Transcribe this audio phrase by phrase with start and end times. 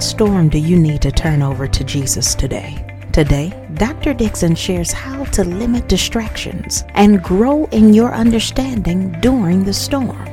[0.00, 2.82] Storm do you need to turn over to Jesus today?
[3.12, 4.14] Today, Dr.
[4.14, 10.26] Dixon shares how to limit distractions and grow in your understanding during the storm.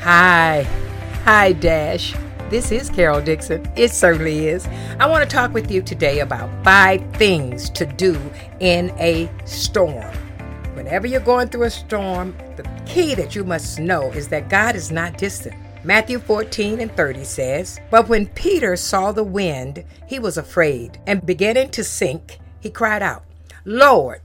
[0.00, 0.62] Hi.
[1.24, 2.14] Hi, Dash.
[2.48, 3.70] This is Carol Dixon.
[3.76, 4.66] It certainly is.
[4.98, 8.18] I want to talk with you today about five things to do
[8.60, 10.16] in a storm.
[10.72, 14.76] Whenever you're going through a storm, the key that you must know is that God
[14.76, 15.54] is not distant.
[15.84, 21.24] Matthew 14 and 30 says, But when Peter saw the wind, he was afraid, and
[21.24, 23.24] beginning to sink, he cried out,
[23.64, 24.20] Lord,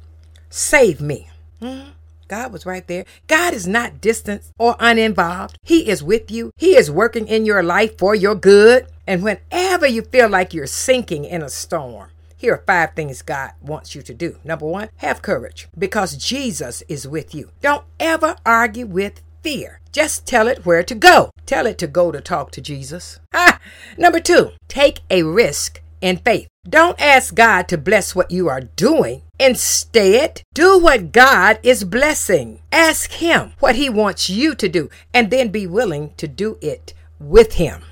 [0.50, 1.30] save me.
[1.62, 1.90] Hmm?
[2.28, 3.06] God was right there.
[3.28, 5.58] God is not distant or uninvolved.
[5.62, 6.52] He is with you.
[6.58, 8.88] He is working in your life for your good.
[9.06, 13.52] And whenever you feel like you're sinking in a storm, here are five things God
[13.62, 14.38] wants you to do.
[14.44, 17.52] Number one, have courage because Jesus is with you.
[17.62, 19.80] Don't ever argue with fear.
[19.92, 21.30] Just tell it where to go.
[21.46, 23.20] Tell it to go to talk to Jesus.
[23.34, 23.60] Ah,
[23.98, 26.48] number two, take a risk in faith.
[26.68, 29.22] Don't ask God to bless what you are doing.
[29.40, 32.62] Instead, do what God is blessing.
[32.72, 36.94] Ask Him what He wants you to do, and then be willing to do it
[37.20, 37.84] with Him.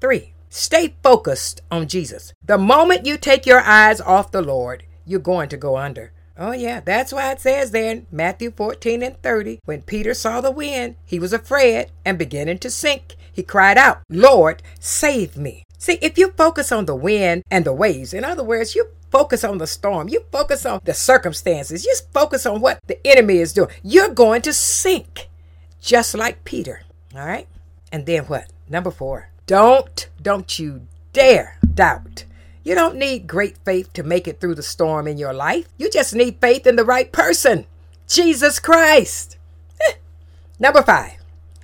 [0.00, 2.32] Three, stay focused on Jesus.
[2.44, 6.12] The moment you take your eyes off the Lord, you're going to go under.
[6.38, 10.40] Oh, yeah, that's why it says there in Matthew 14 and 30 when Peter saw
[10.40, 13.16] the wind, he was afraid and beginning to sink.
[13.32, 15.62] He cried out, Lord, save me.
[15.78, 19.44] See, if you focus on the wind and the waves, in other words, you focus
[19.44, 23.52] on the storm, you focus on the circumstances, you focus on what the enemy is
[23.52, 25.28] doing, you're going to sink
[25.80, 26.82] just like Peter.
[27.14, 27.46] All right?
[27.90, 28.52] And then what?
[28.68, 32.24] Number four, don't, don't you dare doubt.
[32.66, 35.68] You don't need great faith to make it through the storm in your life.
[35.78, 37.64] You just need faith in the right person
[38.08, 39.36] Jesus Christ.
[39.86, 39.92] Eh.
[40.58, 41.12] Number five,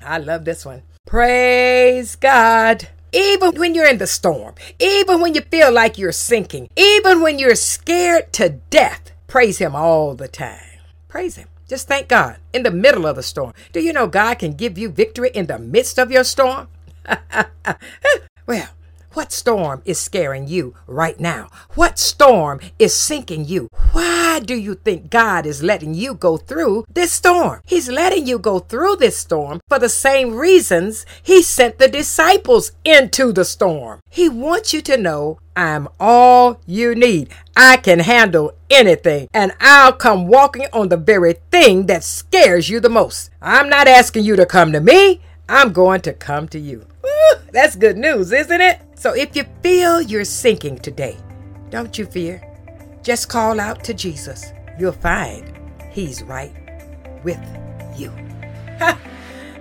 [0.00, 0.82] I love this one.
[1.04, 2.86] Praise God.
[3.12, 7.36] Even when you're in the storm, even when you feel like you're sinking, even when
[7.40, 10.78] you're scared to death, praise Him all the time.
[11.08, 11.48] Praise Him.
[11.66, 13.54] Just thank God in the middle of the storm.
[13.72, 16.68] Do you know God can give you victory in the midst of your storm?
[18.46, 18.68] well,
[19.14, 21.48] what storm is scaring you right now?
[21.74, 23.68] What storm is sinking you?
[23.92, 27.60] Why do you think God is letting you go through this storm?
[27.66, 32.72] He's letting you go through this storm for the same reasons He sent the disciples
[32.84, 34.00] into the storm.
[34.08, 37.28] He wants you to know I'm all you need.
[37.54, 42.80] I can handle anything, and I'll come walking on the very thing that scares you
[42.80, 43.30] the most.
[43.42, 45.20] I'm not asking you to come to me,
[45.52, 46.86] I'm going to come to you.
[47.04, 48.80] Woo, that's good news, isn't it?
[48.94, 51.18] So if you feel you're sinking today,
[51.68, 52.42] don't you fear.
[53.02, 54.50] Just call out to Jesus.
[54.78, 55.52] You'll find
[55.90, 56.54] He's right
[57.22, 57.38] with
[57.94, 58.10] you.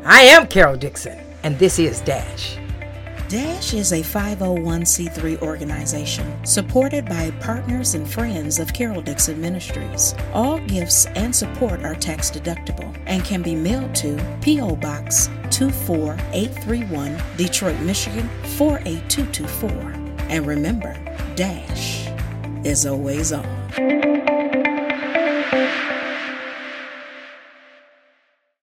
[0.06, 2.56] I am Carol Dixon, and this is Dash.
[3.32, 10.14] Dash is a 501c3 organization supported by partners and friends of Carol Dixon Ministries.
[10.34, 14.76] All gifts and support are tax deductible and can be mailed to P.O.
[14.76, 18.28] Box 24831, Detroit, Michigan
[18.58, 19.70] 48224.
[20.30, 20.94] And remember,
[21.36, 22.10] Dash
[22.66, 24.41] is always on.